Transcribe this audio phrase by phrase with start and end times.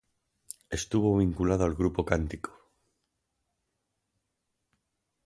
[0.71, 2.51] Estuvo vinculado al Grupo Cántico.